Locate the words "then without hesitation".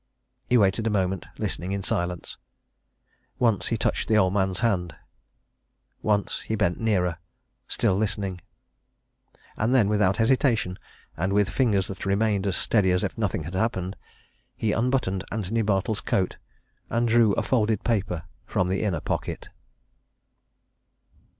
9.75-10.79